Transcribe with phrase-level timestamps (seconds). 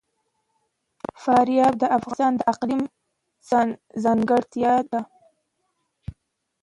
[1.23, 2.81] فاریاب د افغانستان د اقلیم
[4.03, 5.01] ځانګړتیا ده.